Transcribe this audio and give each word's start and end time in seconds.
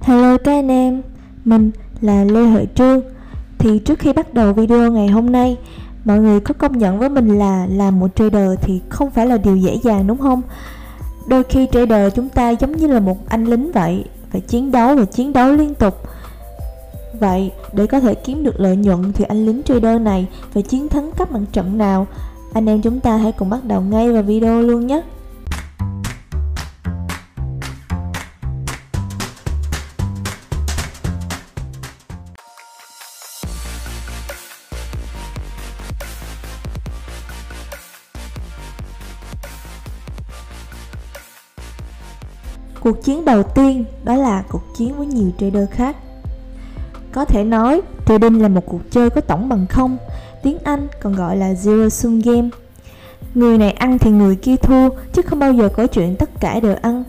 Hello 0.00 0.38
các 0.38 0.52
anh 0.52 0.68
em, 0.68 1.02
mình 1.44 1.70
là 2.00 2.24
Lê 2.24 2.42
Huệ 2.42 2.66
Trương 2.74 3.00
Thì 3.58 3.78
trước 3.78 3.98
khi 3.98 4.12
bắt 4.12 4.34
đầu 4.34 4.52
video 4.52 4.92
ngày 4.92 5.08
hôm 5.08 5.32
nay 5.32 5.56
Mọi 6.04 6.18
người 6.18 6.40
có 6.40 6.54
công 6.54 6.78
nhận 6.78 6.98
với 6.98 7.08
mình 7.08 7.38
là 7.38 7.66
làm 7.70 8.00
một 8.00 8.16
trader 8.16 8.58
thì 8.62 8.80
không 8.88 9.10
phải 9.10 9.26
là 9.26 9.36
điều 9.36 9.56
dễ 9.56 9.78
dàng 9.82 10.06
đúng 10.06 10.18
không? 10.18 10.42
Đôi 11.26 11.44
khi 11.44 11.68
trader 11.72 12.14
chúng 12.14 12.28
ta 12.28 12.50
giống 12.50 12.72
như 12.72 12.86
là 12.86 13.00
một 13.00 13.28
anh 13.28 13.44
lính 13.44 13.72
vậy 13.72 14.04
Phải 14.30 14.40
chiến 14.40 14.72
đấu 14.72 14.96
và 14.96 15.04
chiến 15.04 15.32
đấu 15.32 15.52
liên 15.52 15.74
tục 15.74 15.94
Vậy 17.20 17.52
để 17.72 17.86
có 17.86 18.00
thể 18.00 18.14
kiếm 18.14 18.44
được 18.44 18.60
lợi 18.60 18.76
nhuận 18.76 19.12
thì 19.12 19.24
anh 19.24 19.46
lính 19.46 19.62
trader 19.62 20.00
này 20.00 20.26
phải 20.50 20.62
chiến 20.62 20.88
thắng 20.88 21.10
các 21.18 21.32
mặt 21.32 21.40
trận 21.52 21.78
nào? 21.78 22.06
Anh 22.54 22.68
em 22.68 22.82
chúng 22.82 23.00
ta 23.00 23.16
hãy 23.16 23.32
cùng 23.32 23.50
bắt 23.50 23.64
đầu 23.64 23.80
ngay 23.80 24.12
vào 24.12 24.22
video 24.22 24.62
luôn 24.62 24.86
nhé! 24.86 25.02
Cuộc 42.88 43.04
chiến 43.04 43.24
đầu 43.24 43.42
tiên 43.42 43.84
đó 44.04 44.14
là 44.14 44.44
cuộc 44.48 44.62
chiến 44.76 44.94
với 44.98 45.06
nhiều 45.06 45.30
trader 45.38 45.70
khác. 45.70 45.96
Có 47.12 47.24
thể 47.24 47.44
nói, 47.44 47.80
trading 48.06 48.42
là 48.42 48.48
một 48.48 48.66
cuộc 48.66 48.80
chơi 48.90 49.10
có 49.10 49.20
tổng 49.20 49.48
bằng 49.48 49.66
không, 49.66 49.96
tiếng 50.42 50.58
Anh 50.64 50.88
còn 51.02 51.14
gọi 51.14 51.36
là 51.36 51.52
zero 51.52 51.88
sum 51.88 52.20
game. 52.20 52.48
Người 53.34 53.58
này 53.58 53.70
ăn 53.70 53.98
thì 53.98 54.10
người 54.10 54.36
kia 54.36 54.56
thua, 54.56 54.88
chứ 55.12 55.22
không 55.22 55.38
bao 55.38 55.52
giờ 55.52 55.68
có 55.68 55.86
chuyện 55.86 56.16
tất 56.16 56.30
cả 56.40 56.60
đều 56.60 56.74
ăn. 56.82 57.04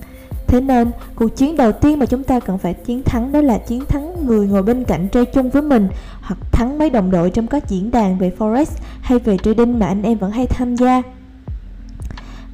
Thế 0.47 0.61
nên, 0.61 0.91
cuộc 1.15 1.27
chiến 1.27 1.57
đầu 1.57 1.71
tiên 1.71 1.99
mà 1.99 2.05
chúng 2.05 2.23
ta 2.23 2.39
cần 2.39 2.57
phải 2.57 2.73
chiến 2.73 3.03
thắng 3.03 3.31
đó 3.31 3.41
là 3.41 3.57
chiến 3.57 3.85
thắng 3.85 4.27
người 4.27 4.47
ngồi 4.47 4.63
bên 4.63 4.83
cạnh 4.83 5.07
chơi 5.07 5.25
chung 5.25 5.49
với 5.49 5.61
mình 5.61 5.88
hoặc 6.21 6.38
thắng 6.52 6.77
mấy 6.77 6.89
đồng 6.89 7.11
đội 7.11 7.30
trong 7.30 7.47
các 7.47 7.69
diễn 7.69 7.91
đàn 7.91 8.17
về 8.17 8.31
Forex 8.38 8.66
hay 9.02 9.19
về 9.19 9.38
trading 9.38 9.80
mà 9.80 9.88
anh 9.88 10.03
em 10.03 10.17
vẫn 10.17 10.31
hay 10.31 10.47
tham 10.47 10.75
gia. 10.75 11.02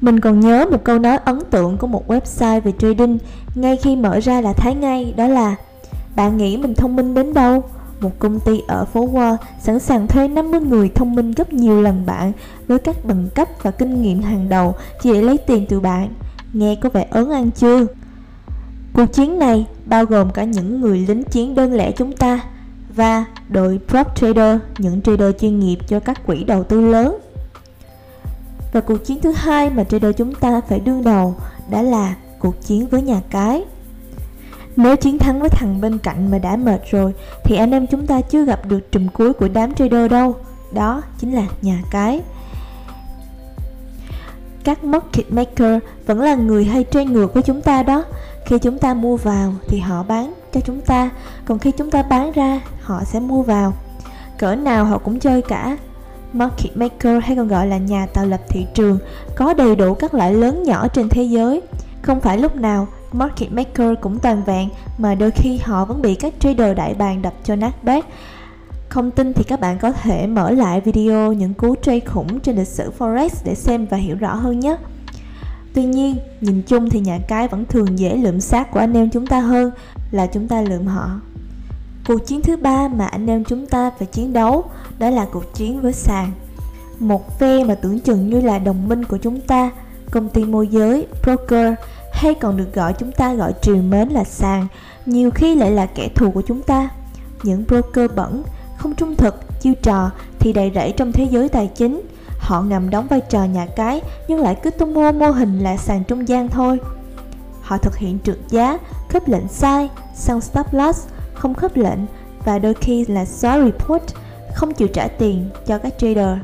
Mình 0.00 0.20
còn 0.20 0.40
nhớ 0.40 0.66
một 0.70 0.84
câu 0.84 0.98
nói 0.98 1.16
ấn 1.16 1.38
tượng 1.50 1.78
của 1.78 1.86
một 1.86 2.10
website 2.10 2.60
về 2.60 2.72
trading 2.78 3.18
ngay 3.54 3.76
khi 3.76 3.96
mở 3.96 4.20
ra 4.20 4.40
là 4.40 4.52
thấy 4.52 4.74
ngay 4.74 5.14
đó 5.16 5.26
là 5.26 5.56
Bạn 6.16 6.36
nghĩ 6.36 6.56
mình 6.56 6.74
thông 6.74 6.96
minh 6.96 7.14
đến 7.14 7.34
đâu? 7.34 7.64
Một 8.00 8.10
công 8.18 8.40
ty 8.40 8.60
ở 8.68 8.84
phố 8.84 9.08
Wall 9.08 9.36
sẵn 9.60 9.78
sàng 9.78 10.06
thuê 10.06 10.28
50 10.28 10.60
người 10.60 10.88
thông 10.88 11.14
minh 11.14 11.32
gấp 11.32 11.52
nhiều 11.52 11.82
lần 11.82 12.06
bạn 12.06 12.32
với 12.68 12.78
các 12.78 13.04
bằng 13.04 13.28
cấp 13.34 13.48
và 13.62 13.70
kinh 13.70 14.02
nghiệm 14.02 14.22
hàng 14.22 14.48
đầu 14.48 14.74
chỉ 15.02 15.12
để 15.12 15.22
lấy 15.22 15.38
tiền 15.38 15.66
từ 15.68 15.80
bạn. 15.80 16.08
Nghe 16.52 16.74
có 16.74 16.88
vẻ 16.88 17.06
ớn 17.10 17.30
ăn 17.30 17.50
chưa? 17.50 17.86
Cuộc 18.92 19.06
chiến 19.12 19.38
này 19.38 19.66
bao 19.86 20.04
gồm 20.04 20.30
cả 20.30 20.44
những 20.44 20.80
người 20.80 20.98
lính 21.08 21.22
chiến 21.22 21.54
đơn 21.54 21.72
lẻ 21.72 21.92
chúng 21.92 22.12
ta 22.12 22.40
và 22.94 23.24
đội 23.48 23.80
prop 23.88 24.06
trader, 24.16 24.58
những 24.78 25.02
trader 25.02 25.34
chuyên 25.40 25.60
nghiệp 25.60 25.78
cho 25.88 26.00
các 26.00 26.26
quỹ 26.26 26.44
đầu 26.44 26.64
tư 26.64 26.80
lớn 26.80 27.16
và 28.72 28.80
cuộc 28.80 29.04
chiến 29.04 29.20
thứ 29.22 29.32
hai 29.32 29.70
mà 29.70 29.84
trader 29.84 30.16
chúng 30.16 30.34
ta 30.34 30.60
phải 30.68 30.80
đương 30.80 31.04
đầu 31.04 31.34
đã 31.70 31.82
là 31.82 32.14
cuộc 32.38 32.62
chiến 32.62 32.86
với 32.86 33.02
nhà 33.02 33.20
cái. 33.30 33.64
Nếu 34.76 34.96
chiến 34.96 35.18
thắng 35.18 35.40
với 35.40 35.48
thằng 35.48 35.80
bên 35.80 35.98
cạnh 35.98 36.30
mà 36.30 36.38
đã 36.38 36.56
mệt 36.56 36.80
rồi 36.90 37.14
thì 37.44 37.56
anh 37.56 37.70
em 37.70 37.86
chúng 37.86 38.06
ta 38.06 38.20
chưa 38.20 38.44
gặp 38.44 38.66
được 38.66 38.92
trùm 38.92 39.08
cuối 39.08 39.32
của 39.32 39.48
đám 39.48 39.74
trader 39.74 40.10
đâu. 40.10 40.36
Đó 40.72 41.02
chính 41.18 41.32
là 41.32 41.46
nhà 41.62 41.82
cái. 41.90 42.22
Các 44.64 44.84
market 44.84 45.32
maker 45.32 45.82
vẫn 46.06 46.20
là 46.20 46.34
người 46.34 46.64
hay 46.64 46.84
chơi 46.84 47.04
ngược 47.04 47.34
với 47.34 47.42
chúng 47.42 47.62
ta 47.62 47.82
đó. 47.82 48.04
Khi 48.46 48.58
chúng 48.58 48.78
ta 48.78 48.94
mua 48.94 49.16
vào 49.16 49.52
thì 49.68 49.78
họ 49.78 50.02
bán 50.02 50.34
cho 50.52 50.60
chúng 50.60 50.80
ta, 50.80 51.10
còn 51.44 51.58
khi 51.58 51.70
chúng 51.70 51.90
ta 51.90 52.02
bán 52.02 52.32
ra 52.32 52.60
họ 52.82 53.04
sẽ 53.04 53.20
mua 53.20 53.42
vào. 53.42 53.72
Cỡ 54.38 54.54
nào 54.54 54.84
họ 54.84 54.98
cũng 54.98 55.20
chơi 55.20 55.42
cả, 55.42 55.76
market 56.38 56.76
maker 56.76 57.22
hay 57.22 57.36
còn 57.36 57.48
gọi 57.48 57.66
là 57.66 57.78
nhà 57.78 58.06
tạo 58.06 58.26
lập 58.26 58.40
thị 58.48 58.66
trường 58.74 58.98
có 59.36 59.54
đầy 59.54 59.76
đủ 59.76 59.94
các 59.94 60.14
loại 60.14 60.34
lớn 60.34 60.62
nhỏ 60.62 60.88
trên 60.88 61.08
thế 61.08 61.22
giới. 61.22 61.62
Không 62.02 62.20
phải 62.20 62.38
lúc 62.38 62.56
nào 62.56 62.88
market 63.12 63.52
maker 63.52 63.90
cũng 64.00 64.18
toàn 64.18 64.42
vẹn 64.44 64.68
mà 64.98 65.14
đôi 65.14 65.30
khi 65.30 65.58
họ 65.62 65.84
vẫn 65.84 66.02
bị 66.02 66.14
các 66.14 66.34
trader 66.40 66.76
đại 66.76 66.94
bàng 66.94 67.22
đập 67.22 67.32
cho 67.44 67.56
nát 67.56 67.84
bét. 67.84 68.04
Không 68.88 69.10
tin 69.10 69.32
thì 69.32 69.44
các 69.44 69.60
bạn 69.60 69.78
có 69.78 69.92
thể 69.92 70.26
mở 70.26 70.50
lại 70.50 70.80
video 70.80 71.32
những 71.32 71.54
cú 71.54 71.74
trade 71.82 72.00
khủng 72.00 72.40
trên 72.40 72.56
lịch 72.56 72.68
sử 72.68 72.90
Forex 72.98 73.28
để 73.44 73.54
xem 73.54 73.86
và 73.86 73.96
hiểu 73.96 74.16
rõ 74.16 74.34
hơn 74.34 74.60
nhé. 74.60 74.76
Tuy 75.74 75.84
nhiên, 75.84 76.16
nhìn 76.40 76.62
chung 76.62 76.90
thì 76.90 77.00
nhà 77.00 77.18
cái 77.28 77.48
vẫn 77.48 77.64
thường 77.64 77.98
dễ 77.98 78.16
lượm 78.16 78.40
xác 78.40 78.70
của 78.70 78.80
anh 78.80 78.92
em 78.92 79.10
chúng 79.10 79.26
ta 79.26 79.40
hơn 79.40 79.70
là 80.10 80.26
chúng 80.26 80.48
ta 80.48 80.62
lượm 80.62 80.86
họ. 80.86 81.10
Cuộc 82.06 82.26
chiến 82.26 82.42
thứ 82.42 82.56
ba 82.56 82.88
mà 82.88 83.06
anh 83.06 83.26
em 83.26 83.44
chúng 83.44 83.66
ta 83.66 83.90
phải 83.98 84.06
chiến 84.06 84.32
đấu 84.32 84.64
đó 84.98 85.10
là 85.10 85.26
cuộc 85.32 85.54
chiến 85.54 85.80
với 85.80 85.92
sàn. 85.92 86.32
Một 86.98 87.38
phe 87.38 87.64
mà 87.64 87.74
tưởng 87.74 88.00
chừng 88.00 88.30
như 88.30 88.40
là 88.40 88.58
đồng 88.58 88.88
minh 88.88 89.04
của 89.04 89.16
chúng 89.16 89.40
ta, 89.40 89.70
công 90.10 90.28
ty 90.28 90.44
môi 90.44 90.68
giới, 90.68 91.06
broker 91.22 91.74
hay 92.12 92.34
còn 92.34 92.56
được 92.56 92.74
gọi 92.74 92.92
chúng 92.92 93.12
ta 93.12 93.34
gọi 93.34 93.52
triều 93.62 93.76
mến 93.76 94.08
là 94.08 94.24
sàn, 94.24 94.66
nhiều 95.06 95.30
khi 95.30 95.54
lại 95.54 95.70
là 95.70 95.86
kẻ 95.86 96.08
thù 96.14 96.30
của 96.30 96.42
chúng 96.46 96.62
ta. 96.62 96.88
Những 97.42 97.64
broker 97.68 98.10
bẩn, 98.14 98.42
không 98.76 98.94
trung 98.94 99.16
thực, 99.16 99.60
chiêu 99.60 99.74
trò 99.82 100.10
thì 100.38 100.52
đầy 100.52 100.72
rẫy 100.74 100.92
trong 100.92 101.12
thế 101.12 101.24
giới 101.30 101.48
tài 101.48 101.66
chính. 101.66 102.00
Họ 102.38 102.62
ngầm 102.62 102.90
đóng 102.90 103.06
vai 103.06 103.20
trò 103.20 103.44
nhà 103.44 103.66
cái 103.76 104.00
nhưng 104.28 104.40
lại 104.40 104.54
cứ 104.62 104.70
tung 104.70 104.94
mô 104.94 105.12
mô 105.12 105.30
hình 105.30 105.58
là 105.58 105.76
sàn 105.76 106.04
trung 106.04 106.28
gian 106.28 106.48
thôi. 106.48 106.78
Họ 107.62 107.78
thực 107.78 107.96
hiện 107.96 108.18
trượt 108.24 108.38
giá, 108.48 108.78
khớp 109.08 109.28
lệnh 109.28 109.48
sai, 109.48 109.90
săn 110.14 110.40
stop 110.40 110.66
loss, 110.72 111.06
không 111.38 111.54
khớp 111.54 111.76
lệnh 111.76 111.98
và 112.44 112.58
đôi 112.58 112.74
khi 112.74 113.04
là 113.04 113.24
xóa 113.24 113.58
report, 113.58 114.04
không 114.54 114.74
chịu 114.74 114.88
trả 114.88 115.08
tiền 115.08 115.48
cho 115.66 115.78
các 115.78 115.94
trader. 115.98 116.38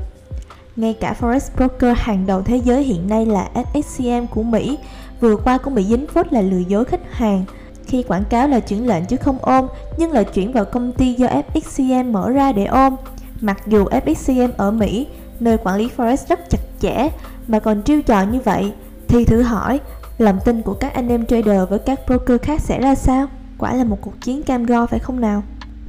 Ngay 0.77 0.95
cả 1.01 1.15
Forex 1.21 1.41
broker 1.57 1.97
hàng 1.97 2.27
đầu 2.27 2.43
thế 2.43 2.57
giới 2.57 2.83
hiện 2.83 3.09
nay 3.09 3.27
là 3.27 3.49
FXCM 3.55 4.27
của 4.27 4.43
Mỹ 4.43 4.79
vừa 5.21 5.37
qua 5.37 5.59
cũng 5.59 5.75
bị 5.75 5.85
dính 5.85 6.07
phốt 6.07 6.33
là 6.33 6.41
lừa 6.41 6.63
dối 6.69 6.85
khách 6.85 7.13
hàng 7.13 7.45
khi 7.87 8.03
quảng 8.03 8.25
cáo 8.25 8.49
là 8.49 8.61
chuyển 8.61 8.87
lệnh 8.87 9.05
chứ 9.05 9.17
không 9.17 9.39
ôm 9.41 9.67
nhưng 9.97 10.13
là 10.13 10.23
chuyển 10.23 10.53
vào 10.53 10.65
công 10.65 10.93
ty 10.93 11.13
do 11.13 11.27
FXCM 11.27 12.13
mở 12.13 12.31
ra 12.31 12.53
để 12.53 12.65
ôm. 12.65 12.97
Mặc 13.41 13.67
dù 13.67 13.85
FXCM 13.85 14.49
ở 14.57 14.71
Mỹ, 14.71 15.07
nơi 15.41 15.59
quản 15.65 15.77
lý 15.77 15.89
Forex 15.97 16.17
rất 16.29 16.51
chặt 16.51 16.61
chẽ 16.81 17.09
mà 17.49 17.59
còn 17.59 17.83
trêu 17.83 18.03
trò 18.03 18.23
như 18.23 18.39
vậy 18.45 18.73
thì 19.09 19.25
thử 19.25 19.43
hỏi 19.43 19.81
lòng 20.19 20.39
tin 20.45 20.63
của 20.63 20.75
các 20.75 20.95
anh 20.95 21.09
em 21.09 21.27
trader 21.27 21.69
với 21.69 21.79
các 21.79 22.01
broker 22.07 22.41
khác 22.43 22.61
sẽ 22.61 22.81
ra 22.81 22.95
sao? 22.95 23.29
Quả 23.63 23.75
là 23.75 23.85
một 23.85 23.99
cuộc 24.01 24.21
chiến 24.21 24.43
cam 24.43 24.67
go 24.67 24.87
phải 24.87 24.99
không 24.99 25.21
nào? 25.21 25.43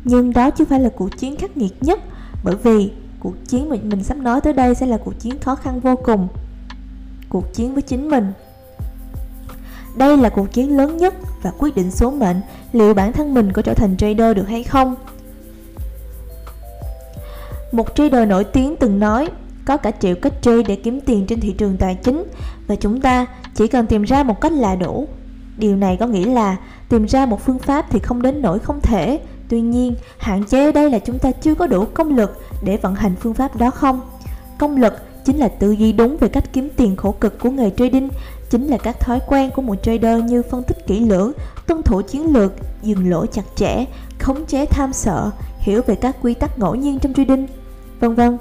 Nhưng 0.03 0.33
đó 0.33 0.49
chưa 0.49 0.65
phải 0.65 0.79
là 0.79 0.89
cuộc 0.95 1.17
chiến 1.17 1.35
khắc 1.35 1.57
nghiệt 1.57 1.73
nhất, 1.81 1.99
Bởi 2.43 2.55
vì 2.55 2.91
cuộc 3.19 3.33
chiến 3.47 3.69
mà 3.69 3.75
mình 3.83 4.03
sắp 4.03 4.17
nói 4.17 4.41
tới 4.41 4.53
đây 4.53 4.75
sẽ 4.75 4.85
là 4.85 4.97
cuộc 4.97 5.19
chiến 5.19 5.39
khó 5.39 5.55
khăn 5.55 5.79
vô 5.79 5.95
cùng 5.95 6.27
Cuộc 7.29 7.53
chiến 7.53 7.73
với 7.73 7.81
chính 7.81 8.09
mình 8.09 8.33
Đây 9.95 10.17
là 10.17 10.29
cuộc 10.29 10.53
chiến 10.53 10.77
lớn 10.77 10.97
nhất 10.97 11.13
và 11.41 11.51
quyết 11.57 11.75
định 11.75 11.91
số 11.91 12.11
mệnh 12.11 12.41
Liệu 12.71 12.93
bản 12.93 13.13
thân 13.13 13.33
mình 13.33 13.51
có 13.51 13.61
trở 13.61 13.73
thành 13.73 13.97
trader 13.97 14.37
được 14.37 14.47
hay 14.47 14.63
không? 14.63 14.95
Một 17.71 17.95
trader 17.95 18.27
nổi 18.27 18.43
tiếng 18.43 18.75
từng 18.79 18.99
nói, 18.99 19.29
có 19.65 19.77
cả 19.77 19.91
triệu 19.91 20.15
cách 20.15 20.33
trade 20.41 20.63
để 20.63 20.75
kiếm 20.75 21.01
tiền 21.01 21.25
trên 21.27 21.39
thị 21.39 21.55
trường 21.57 21.77
tài 21.77 21.95
chính, 21.95 22.23
và 22.67 22.75
chúng 22.75 23.01
ta 23.01 23.25
chỉ 23.55 23.67
cần 23.67 23.87
tìm 23.87 24.03
ra 24.03 24.23
một 24.23 24.41
cách 24.41 24.51
là 24.51 24.75
đủ. 24.75 25.07
Điều 25.57 25.75
này 25.75 25.97
có 25.99 26.07
nghĩa 26.07 26.25
là 26.25 26.57
tìm 26.93 27.05
ra 27.05 27.25
một 27.25 27.45
phương 27.45 27.59
pháp 27.59 27.85
thì 27.89 27.99
không 27.99 28.21
đến 28.21 28.41
nỗi 28.41 28.59
không 28.59 28.81
thể, 28.81 29.19
Tuy 29.49 29.61
nhiên, 29.61 29.95
hạn 30.17 30.43
chế 30.43 30.65
ở 30.65 30.71
đây 30.71 30.89
là 30.89 30.99
chúng 30.99 31.19
ta 31.19 31.31
chưa 31.31 31.55
có 31.55 31.67
đủ 31.67 31.85
công 31.93 32.15
lực 32.15 32.37
để 32.63 32.77
vận 32.77 32.95
hành 32.95 33.15
phương 33.19 33.33
pháp 33.33 33.55
đó 33.55 33.69
không? 33.69 34.01
Công 34.57 34.77
lực 34.77 34.93
chính 35.25 35.37
là 35.37 35.47
tư 35.47 35.71
duy 35.71 35.91
đúng 35.91 36.17
về 36.17 36.27
cách 36.27 36.43
kiếm 36.53 36.69
tiền 36.75 36.95
khổ 36.95 37.11
cực 37.11 37.39
của 37.39 37.49
nghề 37.49 37.69
trading, 37.69 38.09
chính 38.49 38.67
là 38.67 38.77
các 38.77 38.99
thói 38.99 39.19
quen 39.27 39.51
của 39.55 39.61
một 39.61 39.75
trader 39.83 40.23
như 40.23 40.43
phân 40.43 40.63
tích 40.63 40.87
kỹ 40.87 40.99
lưỡng, 40.99 41.31
tuân 41.67 41.83
thủ 41.83 42.01
chiến 42.01 42.33
lược, 42.33 42.53
dừng 42.81 43.09
lỗ 43.09 43.25
chặt 43.25 43.45
chẽ, 43.55 43.85
khống 44.19 44.45
chế 44.45 44.65
tham 44.65 44.93
sợ, 44.93 45.31
hiểu 45.59 45.81
về 45.87 45.95
các 45.95 46.15
quy 46.21 46.33
tắc 46.33 46.59
ngẫu 46.59 46.75
nhiên 46.75 46.99
trong 46.99 47.13
trading, 47.13 47.47
vân 47.99 48.15
vân. 48.15 48.37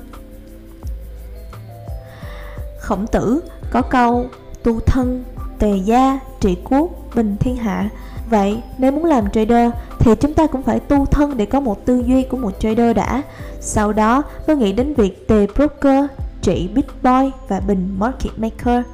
Khổng 2.81 3.06
tử 3.06 3.40
có 3.70 3.82
câu 3.82 4.26
tu 4.62 4.81
thân, 4.81 5.25
tề 5.58 5.76
gia, 5.76 6.20
trị 6.40 6.56
quốc, 6.64 6.90
bình 7.14 7.37
thiên 7.40 7.56
hạ 7.56 7.90
Vậy 8.30 8.58
nếu 8.78 8.92
muốn 8.92 9.04
làm 9.04 9.30
trader 9.30 9.70
thì 9.98 10.14
chúng 10.20 10.34
ta 10.34 10.46
cũng 10.46 10.62
phải 10.62 10.80
tu 10.80 11.06
thân 11.06 11.36
để 11.36 11.46
có 11.46 11.60
một 11.60 11.86
tư 11.86 12.02
duy 12.06 12.22
của 12.22 12.36
một 12.36 12.60
trader 12.60 12.96
đã. 12.96 13.22
Sau 13.60 13.92
đó 13.92 14.22
mới 14.46 14.56
nghĩ 14.56 14.72
đến 14.72 14.94
việc 14.94 15.28
tề 15.28 15.46
broker, 15.56 16.04
trị 16.42 16.69
bitboy 16.74 17.30
và 17.48 17.60
bình 17.60 17.94
market 17.98 18.38
maker. 18.38 18.84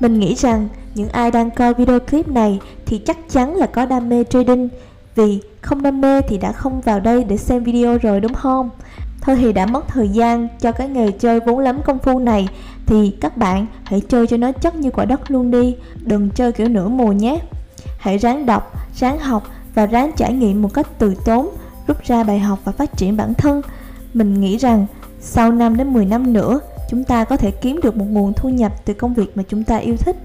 Mình 0.00 0.20
nghĩ 0.20 0.34
rằng 0.34 0.68
những 0.94 1.08
ai 1.08 1.30
đang 1.30 1.50
coi 1.50 1.74
video 1.74 2.00
clip 2.00 2.28
này 2.28 2.60
thì 2.86 2.98
chắc 2.98 3.16
chắn 3.30 3.56
là 3.56 3.66
có 3.66 3.86
đam 3.86 4.08
mê 4.08 4.24
trading 4.24 4.68
vì 5.14 5.40
không 5.60 5.82
đam 5.82 6.00
mê 6.00 6.20
thì 6.20 6.38
đã 6.38 6.52
không 6.52 6.80
vào 6.80 7.00
đây 7.00 7.24
để 7.24 7.36
xem 7.36 7.64
video 7.64 7.98
rồi 7.98 8.20
đúng 8.20 8.34
không? 8.34 8.70
Thôi 9.20 9.36
thì 9.36 9.52
đã 9.52 9.66
mất 9.66 9.88
thời 9.88 10.08
gian 10.08 10.48
cho 10.60 10.72
cái 10.72 10.88
nghề 10.88 11.10
chơi 11.10 11.40
vốn 11.40 11.58
lắm 11.58 11.80
công 11.84 11.98
phu 11.98 12.18
này 12.18 12.48
thì 12.86 13.14
các 13.20 13.36
bạn 13.36 13.66
hãy 13.84 14.00
chơi 14.08 14.26
cho 14.26 14.36
nó 14.36 14.52
chất 14.52 14.74
như 14.74 14.90
quả 14.90 15.04
đất 15.04 15.30
luôn 15.30 15.50
đi, 15.50 15.76
đừng 16.04 16.30
chơi 16.30 16.52
kiểu 16.52 16.68
nửa 16.68 16.88
mùa 16.88 17.12
nhé. 17.12 17.38
Hãy 18.06 18.18
ráng 18.18 18.46
đọc, 18.46 18.72
ráng 18.94 19.18
học 19.18 19.42
và 19.74 19.86
ráng 19.86 20.12
trải 20.16 20.32
nghiệm 20.32 20.62
một 20.62 20.74
cách 20.74 20.86
từ 20.98 21.14
tốn, 21.24 21.50
rút 21.86 22.04
ra 22.04 22.24
bài 22.24 22.38
học 22.38 22.58
và 22.64 22.72
phát 22.72 22.96
triển 22.96 23.16
bản 23.16 23.34
thân. 23.34 23.62
Mình 24.14 24.40
nghĩ 24.40 24.56
rằng 24.56 24.86
sau 25.20 25.52
5 25.52 25.76
đến 25.76 25.92
10 25.92 26.06
năm 26.06 26.32
nữa, 26.32 26.60
chúng 26.90 27.04
ta 27.04 27.24
có 27.24 27.36
thể 27.36 27.50
kiếm 27.50 27.80
được 27.82 27.96
một 27.96 28.04
nguồn 28.08 28.32
thu 28.32 28.48
nhập 28.48 28.72
từ 28.84 28.94
công 28.94 29.14
việc 29.14 29.36
mà 29.36 29.42
chúng 29.48 29.64
ta 29.64 29.76
yêu 29.76 29.96
thích. 29.96 30.16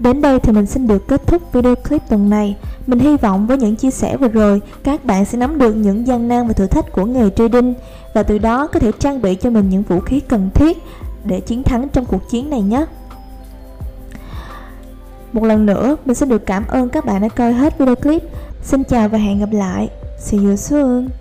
Đến 0.00 0.20
đây 0.20 0.40
thì 0.40 0.52
mình 0.52 0.66
xin 0.66 0.86
được 0.86 1.08
kết 1.08 1.26
thúc 1.26 1.52
video 1.52 1.74
clip 1.74 2.02
tuần 2.08 2.30
này. 2.30 2.56
Mình 2.86 2.98
hy 2.98 3.16
vọng 3.16 3.46
với 3.46 3.56
những 3.56 3.76
chia 3.76 3.90
sẻ 3.90 4.16
vừa 4.16 4.28
rồi, 4.28 4.60
các 4.82 5.04
bạn 5.04 5.24
sẽ 5.24 5.38
nắm 5.38 5.58
được 5.58 5.76
những 5.76 6.06
gian 6.06 6.28
nan 6.28 6.46
và 6.46 6.52
thử 6.52 6.66
thách 6.66 6.92
của 6.92 7.04
nghề 7.04 7.30
trading 7.30 7.74
và 8.14 8.22
từ 8.22 8.38
đó 8.38 8.66
có 8.66 8.80
thể 8.80 8.92
trang 8.98 9.22
bị 9.22 9.34
cho 9.34 9.50
mình 9.50 9.68
những 9.70 9.82
vũ 9.82 10.00
khí 10.00 10.20
cần 10.20 10.50
thiết 10.54 10.78
để 11.24 11.40
chiến 11.40 11.62
thắng 11.62 11.88
trong 11.88 12.04
cuộc 12.04 12.30
chiến 12.30 12.50
này 12.50 12.62
nhé. 12.62 12.86
Một 15.32 15.44
lần 15.44 15.66
nữa, 15.66 15.96
mình 16.04 16.14
xin 16.14 16.28
được 16.28 16.46
cảm 16.46 16.66
ơn 16.66 16.88
các 16.88 17.04
bạn 17.04 17.22
đã 17.22 17.28
coi 17.28 17.52
hết 17.52 17.78
video 17.78 17.94
clip. 17.94 18.22
Xin 18.62 18.84
chào 18.84 19.08
và 19.08 19.18
hẹn 19.18 19.40
gặp 19.40 19.48
lại. 19.52 19.88
See 20.18 20.40
you 20.40 20.56
soon. 20.56 21.19